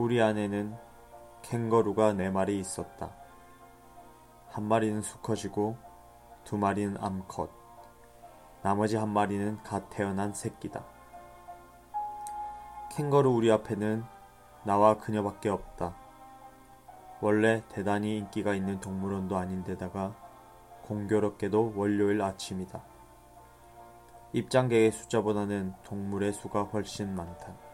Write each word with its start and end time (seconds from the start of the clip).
우리 0.00 0.22
안에는 0.22 0.74
캥거루가 1.42 2.14
네 2.14 2.30
마리 2.30 2.58
있었다. 2.58 3.10
한 4.48 4.64
마리는 4.64 5.02
수컷이고 5.02 5.76
두 6.42 6.56
마리는 6.56 6.96
암컷, 6.98 7.50
나머지 8.62 8.96
한 8.96 9.10
마리는 9.10 9.62
갓 9.62 9.90
태어난 9.90 10.32
새끼다. 10.32 10.86
캥거루 12.92 13.30
우리 13.30 13.52
앞에는 13.52 14.02
나와 14.64 14.96
그녀밖에 14.96 15.50
없다. 15.50 15.94
원래 17.20 17.62
대단히 17.68 18.16
인기가 18.16 18.54
있는 18.54 18.80
동물원도 18.80 19.36
아닌데다가 19.36 20.14
공교롭게도 20.86 21.74
월요일 21.76 22.22
아침이다. 22.22 22.82
입장객의 24.32 24.92
숫자보다는 24.92 25.74
동물의 25.84 26.32
수가 26.32 26.62
훨씬 26.62 27.14
많다. 27.14 27.69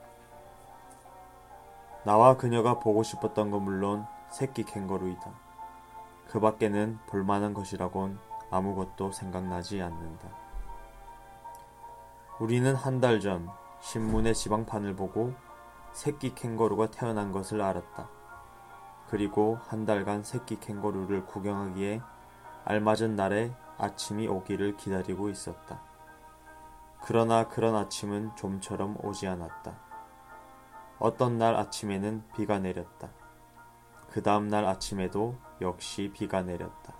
나와 2.07 2.37
그녀가 2.37 2.79
보고 2.79 3.03
싶었던 3.03 3.51
건 3.51 3.63
물론 3.63 4.07
새끼 4.31 4.63
캥거루이다. 4.63 5.29
그 6.29 6.39
밖에는 6.39 7.01
볼만한 7.09 7.53
것이라곤 7.53 8.21
아무것도 8.49 9.11
생각나지 9.11 9.83
않는다. 9.83 10.29
우리는 12.39 12.77
한 12.77 13.01
달 13.01 13.19
전 13.21 13.49
신문의 13.81 14.35
지방판을 14.35 14.95
보고 14.95 15.35
새끼 15.91 16.33
캥거루가 16.33 16.93
태어난 16.93 17.33
것을 17.33 17.61
알았다. 17.61 18.09
그리고 19.09 19.59
한 19.67 19.85
달간 19.85 20.23
새끼 20.23 20.61
캥거루를 20.61 21.27
구경하기에 21.27 22.01
알맞은 22.65 23.17
날에 23.17 23.53
아침이 23.79 24.29
오기를 24.29 24.77
기다리고 24.77 25.29
있었다. 25.29 25.81
그러나 27.03 27.49
그런 27.49 27.75
아침은 27.75 28.37
좀처럼 28.37 28.97
오지 29.03 29.27
않았다. 29.27 29.86
어떤 30.99 31.39
날 31.39 31.55
아침에는 31.55 32.25
비가 32.37 32.59
내렸다. 32.59 33.11
그 34.11 34.23
다음 34.23 34.49
날 34.49 34.65
아침에도 34.65 35.37
역시 35.61 36.11
비가 36.15 36.43
내렸다. 36.43 36.95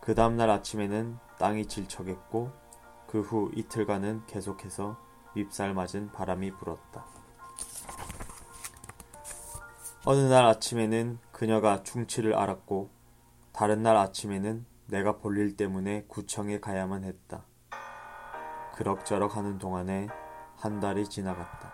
그 0.00 0.14
다음 0.14 0.36
날 0.36 0.50
아침에는 0.50 1.18
땅이 1.38 1.66
질척했고 1.66 2.50
그 3.06 3.20
후 3.20 3.50
이틀간은 3.54 4.26
계속해서 4.26 4.96
밉살 5.34 5.74
맞은 5.74 6.12
바람이 6.12 6.52
불었다. 6.52 7.04
어느 10.04 10.20
날 10.20 10.46
아침에는 10.46 11.18
그녀가 11.32 11.82
충치를 11.82 12.34
앓았고 12.34 12.90
다른 13.52 13.82
날 13.82 13.96
아침에는 13.96 14.64
내가 14.86 15.18
볼일 15.18 15.56
때문에 15.56 16.04
구청에 16.08 16.58
가야만 16.60 17.04
했다. 17.04 17.44
그럭저럭 18.74 19.36
하는 19.36 19.58
동안에 19.58 20.08
한 20.56 20.80
달이 20.80 21.08
지나갔다. 21.08 21.69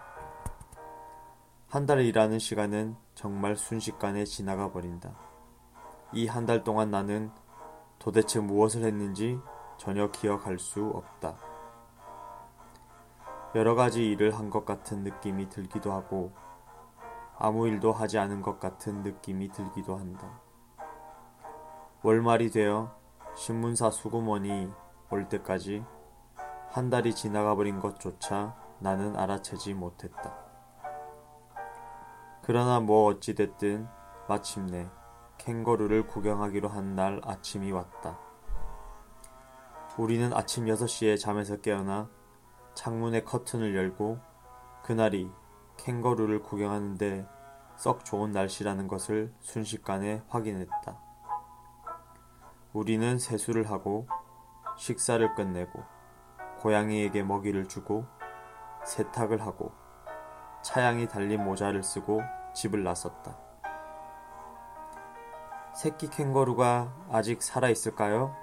한달 1.68 2.00
일하는 2.00 2.38
시간은 2.38 2.96
정말 3.14 3.56
순식간에 3.56 4.24
지나가 4.24 4.70
버린다. 4.70 5.16
이 6.12 6.26
한 6.28 6.46
달 6.46 6.62
동안 6.62 6.90
나는 6.90 7.30
도대체 7.98 8.38
무엇을 8.40 8.84
했는지 8.84 9.38
전혀 9.76 10.10
기억할 10.10 10.58
수 10.58 10.86
없다. 10.86 11.36
여러 13.54 13.74
가지 13.74 14.08
일을 14.10 14.34
한 14.38 14.50
것 14.50 14.64
같은 14.64 15.02
느낌이 15.02 15.48
들기도 15.48 15.92
하고 15.92 16.32
아무 17.38 17.66
일도 17.66 17.92
하지 17.92 18.18
않은 18.18 18.42
것 18.42 18.60
같은 18.60 19.02
느낌이 19.02 19.48
들기도 19.50 19.96
한다. 19.96 20.40
월말이 22.02 22.50
되어 22.50 22.94
신문사 23.34 23.90
수고원이 23.90 24.70
올 25.10 25.28
때까지 25.28 25.84
한 26.70 26.90
달이 26.90 27.14
지나가 27.14 27.54
버린 27.56 27.80
것조차 27.80 28.54
나는 28.78 29.16
알아채지 29.16 29.74
못했다. 29.74 30.45
그러나 32.46 32.78
뭐 32.78 33.06
어찌됐든 33.06 33.88
마침내 34.28 34.88
캥거루를 35.38 36.06
구경하기로 36.06 36.68
한 36.68 36.94
날 36.94 37.20
아침이 37.24 37.72
왔다. 37.72 38.20
우리는 39.98 40.32
아침 40.32 40.66
6시에 40.66 41.18
잠에서 41.18 41.56
깨어나 41.56 42.08
창문의 42.74 43.24
커튼을 43.24 43.74
열고 43.74 44.20
그날이 44.84 45.28
캥거루를 45.78 46.44
구경하는데 46.44 47.28
썩 47.74 48.04
좋은 48.04 48.30
날씨라는 48.30 48.86
것을 48.86 49.34
순식간에 49.40 50.22
확인했다. 50.28 51.00
우리는 52.72 53.18
세수를 53.18 53.68
하고 53.68 54.06
식사를 54.78 55.34
끝내고 55.34 55.82
고양이에게 56.60 57.24
먹이를 57.24 57.66
주고 57.66 58.06
세탁을 58.84 59.42
하고 59.42 59.72
차양이 60.66 61.06
달린 61.06 61.44
모자를 61.44 61.84
쓰고 61.84 62.22
집을 62.52 62.82
나섰다. 62.82 63.36
새끼 65.72 66.10
캥거루가 66.10 66.92
아직 67.12 67.40
살아 67.40 67.68
있을까요? 67.68 68.34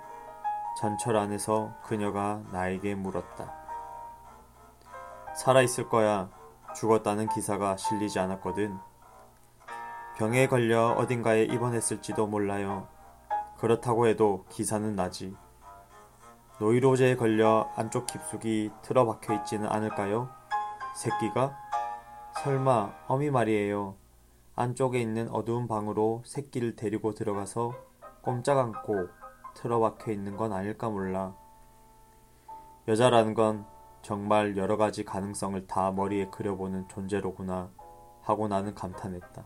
전철 0.80 1.18
안에서 1.18 1.74
그녀가 1.84 2.42
나에게 2.54 2.96
물었다. 2.96 3.54
살아 5.36 5.62
있을 5.64 5.90
거야. 5.90 6.30
죽었다는 6.74 7.28
기사가 7.28 7.76
실리지 7.76 8.20
않았거든. 8.20 8.80
병에 10.16 10.48
걸려 10.48 10.92
어딘가에 10.92 11.44
입원했을지도 11.44 12.28
몰라요. 12.28 12.88
그렇다고 13.58 14.08
해도 14.08 14.46
기사는 14.48 14.96
나지. 14.96 15.36
노이로제에 16.60 17.18
걸려 17.18 17.70
안쪽 17.76 18.06
깊숙이 18.06 18.72
틀어박혀 18.82 19.34
있지는 19.34 19.68
않을까요? 19.68 20.30
새끼가? 20.96 21.73
설마 22.42 22.94
어미 23.08 23.30
말이에요. 23.32 23.96
안쪽에 24.56 25.00
있는 25.00 25.30
어두운 25.30 25.68
방으로 25.68 26.24
새끼를 26.26 26.76
데리고 26.76 27.14
들어가서 27.14 27.74
꼼짝 28.22 28.58
않고 28.58 29.08
틀어박혀 29.56 30.12
있는 30.12 30.36
건 30.36 30.52
아닐까 30.54 30.90
몰라. 30.90 31.36
여자라는 32.88 33.34
건 33.34 33.66
정말 34.02 34.58
여러 34.58 34.78
가지 34.78 35.06
가능성을 35.06 35.68
다 35.68 35.92
머리에 35.92 36.28
그려보는 36.30 36.88
존재로구나 36.90 37.70
하고 38.22 38.48
나는 38.48 38.74
감탄했다. 38.76 39.46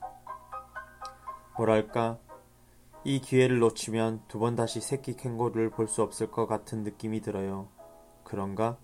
뭐랄까, 1.58 2.18
이 3.04 3.20
기회를 3.20 3.60
놓치면 3.60 4.24
두 4.28 4.40
번 4.40 4.56
다시 4.56 4.82
새끼 4.82 5.16
캥거루를 5.16 5.70
볼 5.70 5.88
수 5.88 6.02
없을 6.02 6.32
것 6.32 6.48
같은 6.48 6.84
느낌이 6.84 7.22
들어요. 7.22 7.68
그런가? 8.24 8.78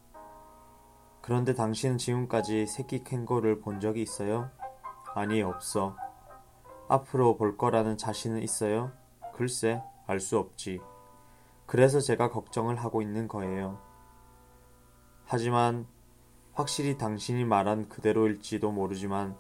그런데 1.24 1.54
당신은 1.54 2.00
지금까지 2.00 2.68
새끼 2.68 3.02
캥거루를 3.02 3.62
본 3.62 3.80
적이 3.80 4.02
있어요? 4.02 4.52
아니, 5.16 5.42
없어. 5.42 5.96
앞으로 6.90 7.38
볼 7.38 7.56
거라는 7.56 7.98
자신은 7.98 8.42
있어요? 8.42 8.92
글쎄, 9.34 9.82
알 10.06 10.20
수 10.20 10.38
없지. 10.38 10.82
그래서 11.66 12.02
제가 12.02 12.30
걱정을 12.30 12.76
하고 12.76 13.02
있는 13.02 13.30
거예요. 13.30 13.80
하지만 15.24 15.88
확실히 16.52 16.98
당신이 16.98 17.46
말한 17.46 17.88
그대로일지도 17.88 18.74
모르지만 18.74 19.38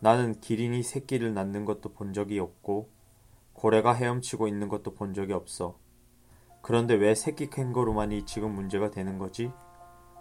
나는 0.00 0.40
기린이 0.40 0.82
새끼를 0.82 1.34
낳는 1.34 1.66
것도 1.66 1.92
본 1.92 2.12
적이 2.12 2.40
없고 2.40 2.90
고래가 3.52 3.92
헤엄치고 3.92 4.48
있는 4.48 4.68
것도 4.68 4.94
본 4.94 5.14
적이 5.14 5.34
없어. 5.34 5.78
그런데 6.62 6.94
왜 6.94 7.14
새끼 7.14 7.48
캥거루만이 7.48 8.26
지금 8.26 8.50
문제가 8.56 8.90
되는 8.90 9.18
거지? 9.18 9.52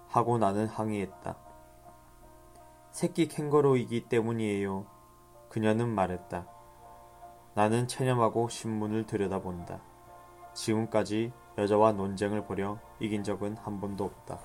하고 0.10 0.38
나는 0.38 0.68
항의했다. 0.68 1.38
새끼 2.92 3.28
캥거루이기 3.28 4.10
때문이에요. 4.10 4.86
그녀는 5.50 5.88
말했다. 5.88 6.48
나는 7.54 7.88
체념하고 7.88 8.50
신문을 8.50 9.06
들여다본다. 9.06 9.80
지금까지 10.54 11.32
여자와 11.58 11.94
논쟁을 11.94 12.46
벌여 12.46 12.80
이긴 13.00 13.24
적은 13.24 13.58
한 13.58 13.80
번도 13.80 14.04
없다. 14.04 14.40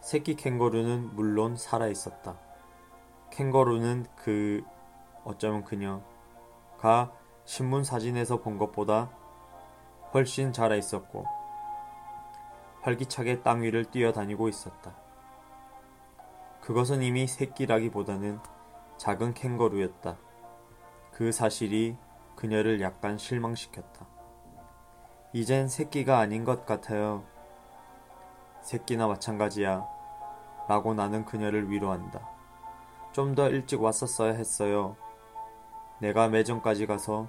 새끼 0.00 0.34
캥거루는 0.34 1.14
물론 1.14 1.56
살아 1.56 1.88
있었다. 1.88 2.36
캥거루는 3.30 4.06
그 4.16 4.62
어쩌면 5.24 5.64
그녀가 5.64 7.12
신문 7.44 7.84
사진에서 7.84 8.40
본 8.40 8.58
것보다 8.58 9.10
훨씬 10.14 10.52
자라 10.52 10.76
있었고 10.76 11.26
활기차게 12.82 13.42
땅 13.42 13.62
위를 13.62 13.84
뛰어다니고 13.84 14.48
있었다. 14.48 14.94
그것은 16.60 17.02
이미 17.02 17.26
새끼라기보다는 17.26 18.40
작은 18.98 19.34
캥거루였다. 19.34 20.16
그 21.12 21.32
사실이 21.32 21.96
그녀를 22.36 22.80
약간 22.80 23.18
실망시켰다. 23.18 24.06
이젠 25.32 25.68
새끼가 25.68 26.18
아닌 26.18 26.44
것 26.44 26.66
같아요. 26.66 27.24
새끼나 28.62 29.08
마찬가지야. 29.08 29.84
라고 30.68 30.94
나는 30.94 31.24
그녀를 31.24 31.70
위로한다. 31.70 32.28
좀 33.12 33.34
더 33.34 33.48
일찍 33.48 33.82
왔었어야 33.82 34.32
했어요. 34.32 34.96
내가 35.98 36.28
매점까지 36.28 36.86
가서 36.86 37.28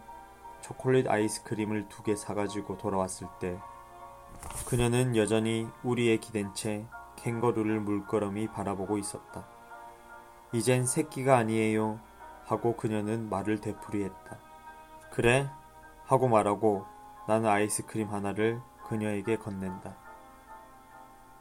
초콜릿 0.63 1.09
아이스크림을 1.09 1.89
두 1.89 2.03
개 2.03 2.15
사가지고 2.15 2.77
돌아왔을 2.77 3.27
때 3.39 3.59
그녀는 4.67 5.15
여전히 5.15 5.67
우리에 5.83 6.17
기댄 6.17 6.53
채 6.53 6.85
캥거루를 7.17 7.79
물끄러미 7.81 8.47
바라보고 8.47 8.97
있었다. 8.97 9.45
이젠 10.53 10.85
새끼가 10.85 11.37
아니에요. 11.37 11.99
하고 12.45 12.75
그녀는 12.75 13.29
말을 13.29 13.61
되풀이했다. 13.61 14.37
그래? 15.11 15.49
하고 16.05 16.27
말하고 16.27 16.85
나는 17.27 17.49
아이스크림 17.49 18.09
하나를 18.09 18.59
그녀에게 18.87 19.37
건넨다. 19.37 19.95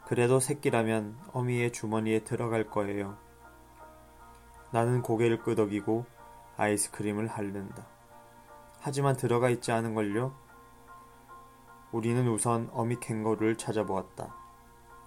그래도 0.05 0.39
새끼라면 0.39 1.17
어미의 1.33 1.71
주머니에 1.71 2.19
들어갈 2.23 2.69
거예요. 2.69 3.17
나는 4.71 5.01
고개를 5.01 5.39
끄덕이고 5.39 6.05
아이스크림을 6.57 7.27
핥는다. 7.27 7.92
하지만 8.85 9.15
들어가 9.15 9.49
있지 9.49 9.71
않은걸요? 9.71 10.35
우리는 11.93 12.27
우선 12.27 12.69
어미 12.73 12.97
캥거루를 12.99 13.57
찾아보았다. 13.57 14.35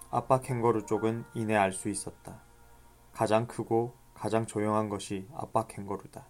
아빠 0.09 0.39
캥거루 0.39 0.87
쪽은 0.87 1.25
이내 1.35 1.55
알 1.55 1.71
수 1.71 1.87
있었다. 1.87 2.41
가장 3.13 3.45
크고 3.45 3.93
가장 4.15 4.47
조용한 4.47 4.89
것이 4.89 5.29
아빠 5.35 5.67
캥거루다. 5.67 6.25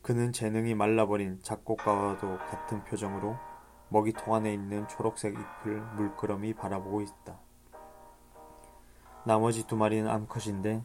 그는 0.00 0.32
재능이 0.32 0.74
말라버린 0.74 1.38
작곡가와도 1.42 2.38
같은 2.38 2.82
표정으로 2.84 3.36
먹이통 3.90 4.34
안에 4.34 4.50
있는 4.50 4.88
초록색 4.88 5.34
잎을 5.34 5.82
물끄러미 5.96 6.54
바라보고 6.54 7.02
있다. 7.02 7.38
나머지 9.26 9.66
두 9.66 9.76
마리는 9.76 10.08
암컷인데 10.08 10.82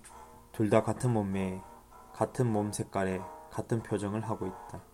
둘 0.51 0.69
다 0.69 0.83
같은 0.83 1.13
몸매에 1.13 1.61
같은 2.11 2.51
몸 2.51 2.73
색깔에 2.73 3.21
같은 3.49 3.81
표정을 3.81 4.27
하고 4.27 4.45
있다. 4.45 4.92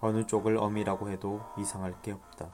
어느 0.00 0.24
쪽을 0.26 0.56
어미라고 0.56 1.10
해도 1.10 1.42
이상할 1.58 2.00
게 2.00 2.12
없다. 2.12 2.50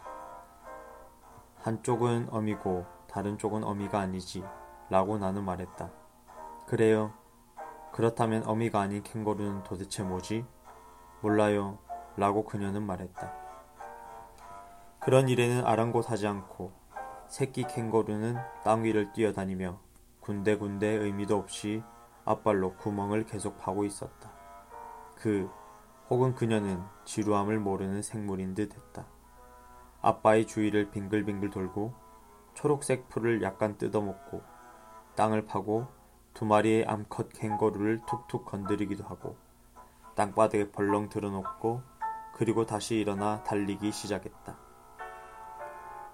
한쪽은 1.58 2.28
어미고 2.30 2.86
다른 3.08 3.38
쪽은 3.38 3.64
어미가 3.64 3.98
아니지 3.98 4.44
라고 4.90 5.18
나는 5.18 5.44
말했다. 5.44 5.90
그래요. 6.66 7.12
그렇다면 7.92 8.44
어미가 8.46 8.80
아닌 8.80 9.02
캥거루는 9.02 9.62
도대체 9.62 10.02
뭐지? 10.02 10.44
몰라요. 11.22 11.78
라고 12.16 12.44
그녀는 12.44 12.82
말했다. 12.82 13.32
그런 15.00 15.28
일에는 15.28 15.64
아랑곳하지 15.64 16.26
않고 16.26 16.72
새끼 17.28 17.64
캥거루는 17.64 18.36
땅 18.64 18.84
위를 18.84 19.12
뛰어다니며 19.12 19.78
군데군데 20.20 20.86
의미도 20.86 21.36
없이 21.36 21.82
앞발로 22.24 22.74
구멍을 22.74 23.24
계속 23.26 23.58
파고 23.58 23.84
있었다. 23.84 24.30
그 25.14 25.48
혹은 26.08 26.34
그녀는 26.34 26.82
지루함을 27.04 27.58
모르는 27.58 28.02
생물인 28.02 28.54
듯 28.54 28.74
했다. 28.74 29.06
아빠의 30.02 30.46
주위를 30.46 30.90
빙글빙글 30.90 31.50
돌고 31.50 31.94
초록색 32.54 33.08
풀을 33.08 33.42
약간 33.42 33.76
뜯어먹고 33.76 34.42
땅을 35.16 35.46
파고 35.46 35.86
두 36.32 36.44
마리의 36.44 36.86
암컷 36.86 37.32
캥거루를 37.32 38.02
툭툭 38.06 38.44
건드리기도 38.44 39.04
하고 39.04 39.36
땅바닥에 40.14 40.70
벌렁 40.70 41.08
들어놓고 41.08 41.82
그리고 42.34 42.66
다시 42.66 42.96
일어나 42.96 43.42
달리기 43.42 43.90
시작했다. 43.90 44.56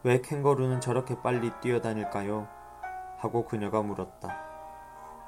왜 0.04 0.20
캥거루는 0.20 0.80
저렇게 0.80 1.20
빨리 1.20 1.52
뛰어다닐까요? 1.60 2.48
하고 3.18 3.44
그녀가 3.44 3.82
물었다. 3.82 4.36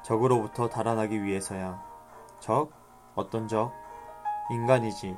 적으로부터 0.03 0.69
달아나기 0.69 1.23
위해서야. 1.23 1.83
적? 2.39 2.71
어떤 3.15 3.47
적? 3.47 3.84
인간이지. 4.51 5.17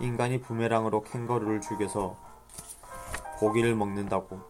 인간이 0.00 0.40
부메랑으로 0.40 1.02
캥거루를 1.02 1.60
죽여서 1.60 2.16
고기를 3.38 3.74
먹는다고 3.74 4.40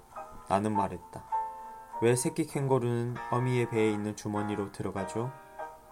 나는 0.48 0.74
말했다. 0.76 1.24
왜 2.02 2.14
새끼 2.14 2.46
캥거루는 2.46 3.14
어미의 3.30 3.70
배에 3.70 3.90
있는 3.90 4.14
주머니로 4.14 4.72
들어가죠? 4.72 5.32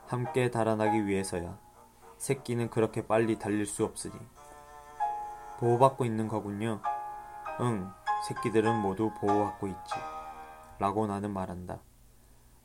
함께 0.07 0.51
달아나기 0.51 1.07
위해서야. 1.07 1.57
새끼는 2.19 2.69
그렇게 2.69 3.07
빨리 3.07 3.39
달릴 3.39 3.65
수 3.65 3.85
없으니. 3.85 4.15
보호받고 5.59 6.05
있는 6.05 6.29
거군요. 6.29 6.81
응, 7.61 7.91
새끼들은 8.29 8.81
모두 8.81 9.11
보호받고 9.21 9.67
있지. 9.69 9.95
라고 10.79 11.07
나는 11.07 11.33
말한다. 11.33 11.79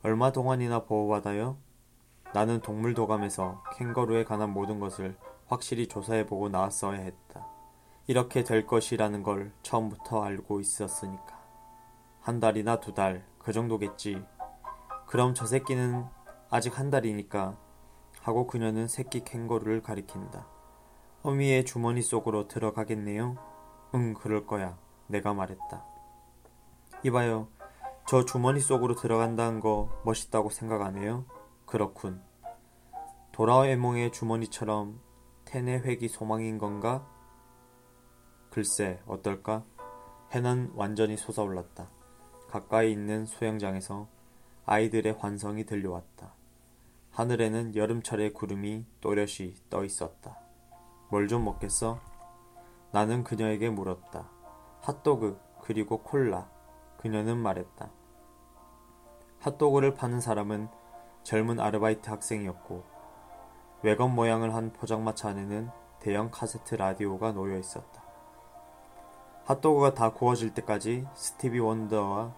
얼마 0.02 0.32
동안이나 0.32 0.84
보호받아요? 0.84 1.56
나는 2.34 2.60
동물도감에서 2.60 3.62
캥거루에 3.76 4.24
관한 4.24 4.50
모든 4.50 4.80
것을 4.80 5.16
확실히 5.46 5.86
조사해보고 5.86 6.48
나왔어야 6.48 7.00
했다. 7.00 7.46
이렇게 8.06 8.44
될 8.44 8.66
것이라는 8.66 9.22
걸 9.22 9.52
처음부터 9.62 10.22
알고 10.22 10.60
있었으니까. 10.60 11.40
한 12.20 12.40
달이나 12.40 12.80
두 12.80 12.94
달, 12.94 13.24
그 13.38 13.52
정도겠지. 13.52 14.22
그럼 15.06 15.34
저 15.34 15.46
새끼는 15.46 16.04
아직 16.50 16.78
한 16.78 16.90
달이니까. 16.90 17.56
하고 18.20 18.46
그녀는 18.46 18.88
새끼 18.88 19.22
캥거루를 19.22 19.82
가리킨다. 19.82 20.46
어미의 21.22 21.64
주머니 21.64 22.02
속으로 22.02 22.48
들어가겠네요? 22.48 23.36
응, 23.94 24.14
그럴 24.14 24.46
거야. 24.46 24.76
내가 25.06 25.32
말했다. 25.32 25.84
이봐요. 27.04 27.48
저 28.08 28.24
주머니 28.24 28.60
속으로 28.60 28.94
들어간다는 28.96 29.60
거 29.60 29.88
멋있다고 30.04 30.50
생각 30.50 30.82
안 30.82 30.96
해요? 30.96 31.24
그렇군. 31.66 32.20
도라에몽의 33.32 34.12
주머니처럼 34.12 35.00
텐의 35.46 35.80
획이 35.84 36.08
소망인 36.08 36.58
건가? 36.58 37.06
글쎄, 38.50 39.00
어떨까? 39.06 39.64
해는 40.32 40.72
완전히 40.74 41.16
솟아올랐다. 41.16 41.88
가까이 42.48 42.90
있는 42.92 43.24
수영장에서 43.26 44.08
아이들의 44.66 45.14
환성이 45.18 45.64
들려왔다. 45.64 46.34
하늘에는 47.12 47.76
여름철의 47.76 48.34
구름이 48.34 48.84
또렷이 49.00 49.54
떠 49.70 49.84
있었다. 49.84 50.36
뭘 51.10 51.28
좀 51.28 51.44
먹겠어? 51.44 52.00
나는 52.92 53.22
그녀에게 53.22 53.70
물었다. 53.70 54.28
핫도그, 54.82 55.38
그리고 55.62 56.02
콜라. 56.02 56.50
그녀는 56.98 57.38
말했다. 57.38 57.90
핫도그를 59.40 59.94
파는 59.94 60.20
사람은 60.20 60.68
젊은 61.22 61.60
아르바이트 61.60 62.08
학생이었고 62.10 62.95
외건 63.82 64.14
모양을 64.14 64.54
한 64.54 64.72
포장마차 64.72 65.28
안에는 65.28 65.70
대형 66.00 66.30
카세트 66.30 66.74
라디오가 66.76 67.32
놓여 67.32 67.58
있었다. 67.58 68.02
핫도그가 69.44 69.94
다 69.94 70.10
구워질 70.10 70.54
때까지 70.54 71.06
스티비 71.14 71.58
원더와 71.60 72.32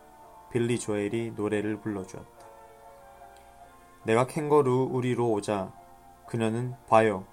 빌리 0.51 0.79
조엘이 0.79 1.33
노래를 1.37 1.81
불러주었다. 1.81 2.47
내가 4.05 4.27
캥거루 4.27 4.89
우리로 4.91 5.31
오자 5.31 5.73
그녀는 6.27 6.75
봐요 6.89 7.25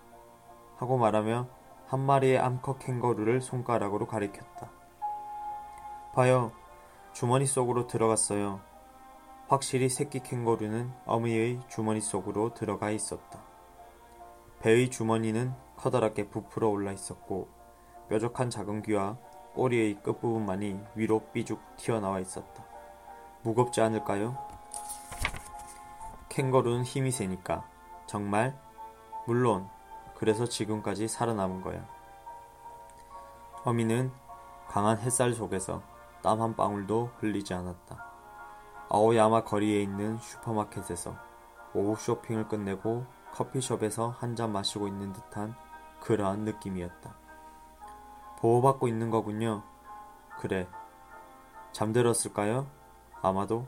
하고 0.78 0.98
말하며 0.98 1.48
한 1.88 2.00
마리의 2.00 2.40
암컷 2.40 2.80
캥거루를 2.80 3.42
손가락으로 3.42 4.08
가리켰다. 4.08 4.70
봐요 6.14 6.52
주머니 7.14 7.46
속으로 7.46 7.88
들어갔어요. 7.88 8.60
확실히 9.48 9.90
새끼 9.90 10.20
캥거루는 10.22 10.92
어미의 11.06 11.60
주머니 11.68 12.02
속으로 12.02 12.54
들어가 12.54 12.90
있었다. 12.92 13.55
배의 14.66 14.90
주머니는 14.90 15.54
커다랗게 15.78 16.30
부풀어 16.30 16.70
올라 16.70 16.92
있었고 16.92 17.48
뾰족한 18.10 18.50
작은 18.50 18.82
귀와 18.82 19.16
꼬리의 19.54 20.02
끝부분만이 20.02 20.80
위로 20.96 21.20
삐죽 21.32 21.62
튀어나와 21.78 22.20
있었다. 22.20 22.66
무겁지 23.44 23.82
않을까요? 23.82 24.36
캥거루는 26.30 26.84
힘이 26.84 27.12
세니까. 27.12 27.64
정말? 28.08 28.60
물론, 29.28 29.70
그래서 30.16 30.48
지금까지 30.48 31.08
살아남은 31.08 31.62
거야. 31.62 31.88
어미는 33.66 34.12
강한 34.68 34.98
햇살 34.98 35.36
속에서 35.36 35.84
땀 36.24 36.42
한 36.42 36.56
방울도 36.56 37.12
흘리지 37.20 37.54
않았다. 37.54 38.04
아오야마 38.90 39.44
거리에 39.44 39.84
있는 39.84 40.18
슈퍼마켓에서 40.18 41.16
오후 41.76 41.96
쇼핑을 41.96 42.48
끝내고 42.48 43.06
커피숍에서 43.36 44.10
한 44.10 44.36
잔 44.36 44.52
마시고 44.54 44.88
있는 44.88 45.12
듯한 45.14 45.56
그러한 46.00 46.46
느낌이었다. 46.46 47.16
보호받고 48.40 48.88
있는 48.88 49.10
거군요. 49.10 49.64
그래. 50.40 50.68
잠들었을까요? 51.74 52.68
아마도. 53.22 53.68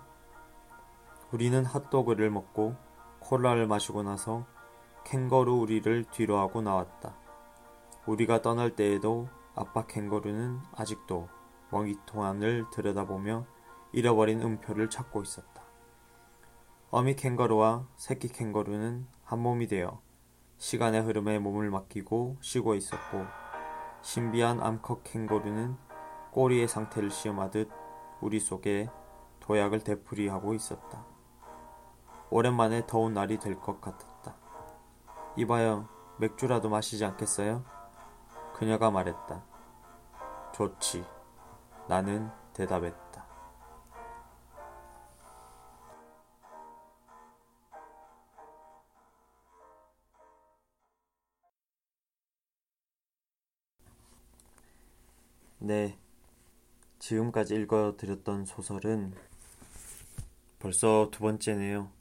우리는 1.32 1.66
핫도그를 1.66 2.30
먹고 2.30 2.76
콜라를 3.20 3.68
마시고 3.68 4.04
나서 4.04 4.46
캥거루 5.04 5.54
우리를 5.56 6.06
뒤로 6.12 6.38
하고 6.38 6.62
나왔다. 6.62 7.14
우리가 8.06 8.42
떠날 8.42 8.76
때에도 8.76 9.28
아빠 9.56 9.86
캥거루는 9.86 10.62
아직도 10.76 11.28
먹이통 11.72 12.24
안을 12.24 12.70
들여다보며 12.72 13.46
잃어버린 13.92 14.42
음표를 14.42 14.90
찾고 14.90 15.24
있었다. 15.24 15.57
어미 16.90 17.16
캥거루와 17.16 17.86
새끼 17.98 18.30
캥거루는 18.30 19.08
한 19.26 19.40
몸이 19.40 19.68
되어 19.68 20.00
시간의 20.58 21.02
흐름에 21.02 21.38
몸을 21.38 21.70
맡기고 21.70 22.38
쉬고 22.40 22.76
있었고 22.76 23.26
신비한 24.02 24.62
암컷 24.62 25.04
캥거루는 25.04 25.76
꼬리의 26.32 26.68
상태를 26.68 27.12
시험하듯 27.12 27.70
우리 28.22 28.40
속에 28.40 28.90
도약을 29.42 29.84
되풀이하고 29.84 30.54
있었다. 30.54 31.06
오랜만에 32.30 32.86
더운 32.88 33.14
날이 33.14 33.38
될 33.38 33.60
것 33.60 33.82
같았다. 33.82 34.36
이봐요, 35.38 35.88
맥주라도 36.20 36.70
마시지 36.70 37.04
않겠어요? 37.06 37.64
그녀가 38.54 38.92
말했다. 38.92 39.44
좋지. 40.54 41.06
나는 41.88 42.30
대답했다. 42.54 43.07
네. 55.68 56.00
지금까지 56.98 57.56
읽어드렸던 57.56 58.46
소설은 58.46 59.14
벌써 60.60 61.10
두 61.12 61.20
번째네요. 61.20 61.92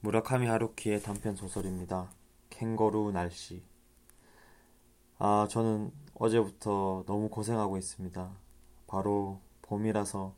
무라카미 0.00 0.46
하루키의 0.46 1.00
단편 1.00 1.36
소설입니다. 1.36 2.10
캥거루 2.50 3.12
날씨. 3.12 3.62
아, 5.18 5.48
저는 5.48 5.90
어제부터 6.12 7.04
너무 7.06 7.30
고생하고 7.30 7.78
있습니다. 7.78 8.30
바로 8.88 9.40
봄이라서 9.62 10.34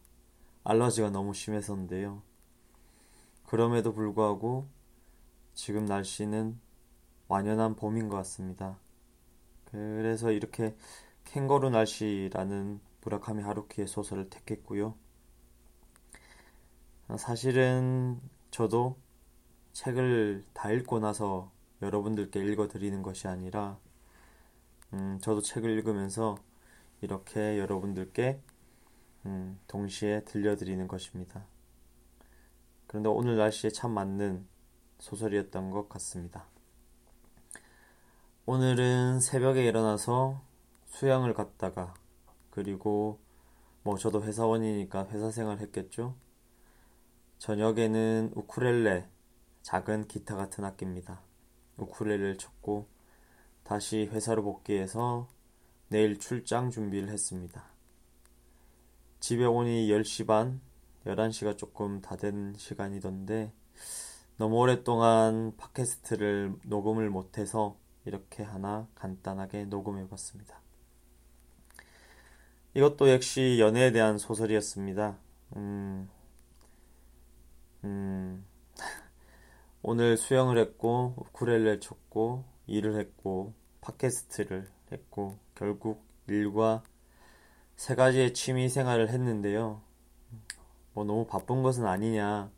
알러지가 0.62 1.10
너무 1.10 1.34
심했었는데요. 1.34 2.22
그럼에도 3.46 3.92
불구하고 3.92 4.68
지금 5.54 5.86
날씨는 5.86 6.56
완연한 7.26 7.74
봄인 7.74 8.08
것 8.08 8.16
같습니다. 8.18 8.78
그래서 9.64 10.30
이렇게 10.30 10.76
캥거루 11.26 11.70
날씨라는 11.70 12.80
무라카미 13.02 13.42
하루키의 13.42 13.86
소설을 13.86 14.30
택했고요. 14.30 14.94
사실은 17.16 18.20
저도 18.50 18.96
책을 19.72 20.44
다 20.54 20.72
읽고 20.72 20.98
나서 20.98 21.52
여러분들께 21.82 22.44
읽어드리는 22.44 23.02
것이 23.02 23.28
아니라, 23.28 23.78
음, 24.92 25.18
저도 25.20 25.40
책을 25.42 25.70
읽으면서 25.70 26.36
이렇게 27.00 27.58
여러분들께 27.58 28.40
음, 29.26 29.58
동시에 29.66 30.24
들려드리는 30.24 30.88
것입니다. 30.88 31.44
그런데 32.86 33.08
오늘 33.08 33.36
날씨에 33.36 33.70
참 33.70 33.92
맞는 33.92 34.46
소설이었던 34.98 35.70
것 35.70 35.88
같습니다. 35.88 36.46
오늘은 38.46 39.20
새벽에 39.20 39.64
일어나서 39.64 40.40
수영을 40.96 41.34
갔다가 41.34 41.92
그리고 42.48 43.20
뭐 43.82 43.98
저도 43.98 44.22
회사원이니까 44.22 45.08
회사 45.10 45.30
생활 45.30 45.58
했겠죠. 45.58 46.16
저녁에는 47.36 48.32
우쿠렐레 48.34 49.06
작은 49.60 50.08
기타 50.08 50.36
같은 50.36 50.64
악기입니다. 50.64 51.20
우쿨렐레를 51.76 52.38
쳤고 52.38 52.88
다시 53.62 54.08
회사로 54.10 54.42
복귀해서 54.42 55.28
내일 55.88 56.18
출장 56.18 56.70
준비를 56.70 57.10
했습니다. 57.10 57.62
집에 59.20 59.44
오니 59.44 59.88
10시 59.88 60.26
반, 60.26 60.62
11시가 61.04 61.58
조금 61.58 62.00
다 62.00 62.16
된 62.16 62.54
시간이던데 62.56 63.52
너무 64.38 64.56
오랫동안 64.56 65.54
팟캐스트를 65.58 66.54
녹음을 66.64 67.10
못해서 67.10 67.76
이렇게 68.06 68.42
하나 68.42 68.88
간단하게 68.94 69.66
녹음해 69.66 70.08
봤습니다. 70.08 70.62
이것도 72.76 73.10
역시 73.10 73.56
연애에 73.58 73.90
대한 73.90 74.18
소설이었습니다. 74.18 75.16
음, 75.56 76.10
음, 77.84 78.44
오늘 79.80 80.18
수영을 80.18 80.58
했고 80.58 81.14
우쿨렐레 81.16 81.80
쳤고 81.80 82.44
일을 82.66 83.00
했고 83.00 83.54
팟캐스트를 83.80 84.68
했고 84.92 85.38
결국 85.54 86.04
일과 86.26 86.82
세 87.76 87.94
가지의 87.94 88.34
취미 88.34 88.68
생활을 88.68 89.08
했는데요. 89.08 89.80
뭐 90.92 91.04
너무 91.04 91.26
바쁜 91.26 91.62
것은 91.62 91.86
아니냐 91.86 92.50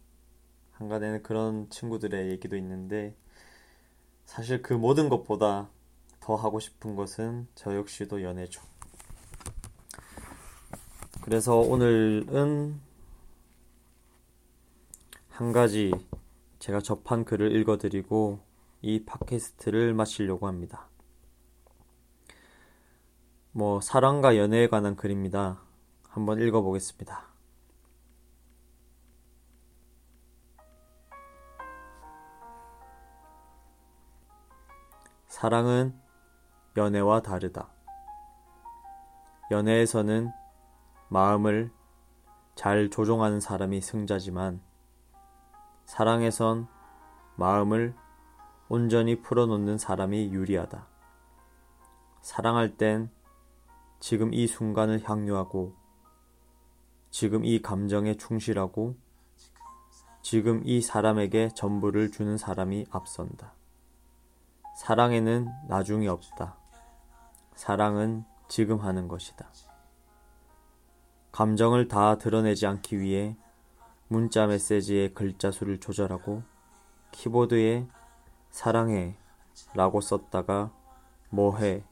한간에는 0.72 1.22
그런 1.22 1.70
친구들의 1.70 2.28
얘기도 2.32 2.56
있는데 2.56 3.14
사실 4.24 4.62
그 4.62 4.72
모든 4.72 5.08
것보다 5.08 5.70
더 6.18 6.34
하고 6.34 6.58
싶은 6.58 6.96
것은 6.96 7.46
저 7.54 7.76
역시도 7.76 8.24
연애죠. 8.24 8.77
그래서 11.28 11.56
오늘은 11.56 12.80
한 15.28 15.52
가지 15.52 15.92
제가 16.58 16.80
접한 16.80 17.26
글을 17.26 17.54
읽어드리고 17.54 18.40
이 18.80 19.04
팟캐스트를 19.04 19.92
마치려고 19.92 20.46
합니다. 20.46 20.88
뭐, 23.52 23.82
사랑과 23.82 24.38
연애에 24.38 24.68
관한 24.68 24.96
글입니다. 24.96 25.60
한번 26.08 26.40
읽어보겠습니다. 26.40 27.26
사랑은 35.26 35.92
연애와 36.78 37.20
다르다. 37.20 37.68
연애에서는 39.50 40.37
마음을 41.08 41.70
잘 42.54 42.90
조종하는 42.90 43.40
사람이 43.40 43.80
승자지만 43.80 44.60
사랑에선 45.84 46.66
마음을 47.36 47.94
온전히 48.68 49.22
풀어놓는 49.22 49.78
사람이 49.78 50.32
유리하다. 50.32 50.86
사랑할 52.20 52.76
땐 52.76 53.10
지금 54.00 54.34
이 54.34 54.46
순간을 54.46 55.08
향유하고 55.08 55.74
지금 57.10 57.44
이 57.44 57.62
감정에 57.62 58.16
충실하고 58.16 58.96
지금 60.20 60.60
이 60.64 60.82
사람에게 60.82 61.48
전부를 61.54 62.10
주는 62.10 62.36
사람이 62.36 62.86
앞선다. 62.90 63.54
사랑에는 64.76 65.48
나중이 65.68 66.06
없다. 66.06 66.56
사랑은 67.54 68.24
지금 68.46 68.80
하는 68.80 69.08
것이다. 69.08 69.48
감정을 71.38 71.86
다 71.86 72.18
드러내지 72.18 72.66
않기 72.66 72.98
위해 72.98 73.36
문자 74.08 74.48
메시지의 74.48 75.14
글자 75.14 75.52
수를 75.52 75.78
조절하고 75.78 76.42
키보드에 77.12 77.86
사랑해 78.50 79.16
라고 79.72 80.00
썼다가 80.00 80.72
뭐해 81.30 81.84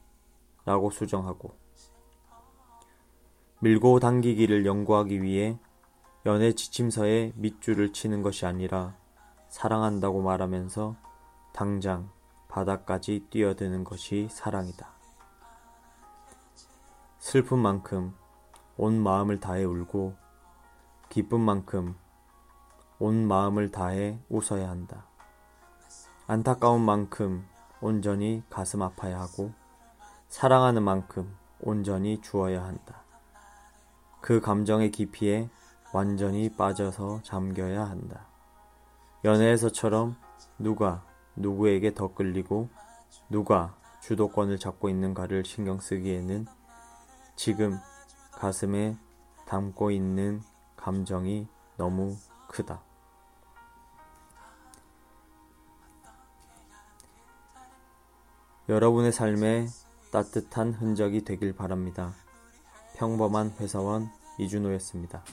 라고 0.65 0.89
수정하고 0.89 1.55
밀고 3.61 4.01
당기기를 4.01 4.65
연구하기 4.65 5.21
위해 5.21 5.57
연애 6.25 6.51
지침서에 6.51 7.31
밑줄을 7.37 7.93
치는 7.93 8.23
것이 8.23 8.45
아니라 8.45 8.97
사랑한다고 9.47 10.23
말하면서 10.23 10.97
당장 11.53 12.09
바닥까지 12.49 13.27
뛰어드는 13.29 13.85
것이 13.85 14.27
사랑이다. 14.29 14.91
슬픈 17.17 17.59
만큼 17.59 18.13
온 18.77 19.01
마음을 19.01 19.39
다해 19.39 19.63
울고 19.63 20.15
기쁜 21.09 21.39
만큼 21.39 21.95
온 22.99 23.27
마음을 23.27 23.71
다해 23.71 24.19
웃어야 24.29 24.69
한다. 24.69 25.05
안타까운 26.27 26.81
만큼 26.81 27.47
온전히 27.81 28.43
가슴 28.49 28.81
아파야 28.81 29.19
하고 29.19 29.51
사랑하는 30.27 30.83
만큼 30.83 31.35
온전히 31.59 32.21
주어야 32.21 32.63
한다. 32.63 33.03
그 34.21 34.41
감정의 34.41 34.91
깊이에 34.91 35.49
완전히 35.93 36.49
빠져서 36.49 37.21
잠겨야 37.23 37.83
한다. 37.85 38.27
연애에서처럼 39.23 40.15
누가 40.59 41.03
누구에게 41.35 41.93
더 41.93 42.13
끌리고 42.13 42.69
누가 43.29 43.75
주도권을 44.01 44.59
잡고 44.59 44.89
있는가를 44.89 45.45
신경 45.45 45.79
쓰기에는 45.79 46.45
지금 47.35 47.77
가슴에 48.37 48.95
담고 49.47 49.89
있는 49.89 50.41
감정이 50.75 51.47
너무 51.75 52.15
크다. 52.47 52.81
여러분의 58.69 59.11
삶에 59.11 59.67
따뜻한 60.11 60.73
흔적이 60.73 61.23
되길 61.23 61.55
바랍니다. 61.55 62.13
평범한 62.95 63.55
회사원 63.59 64.09
이준호였습니다. 64.37 65.23